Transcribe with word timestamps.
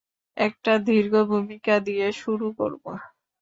একটা 0.37 0.73
দীর্ঘ 0.87 1.13
ভূমিকা 1.29 1.75
দিয়ে 1.87 2.07
শুরু 2.21 2.47
করব। 2.59 2.83